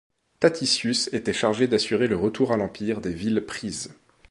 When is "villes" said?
3.13-3.45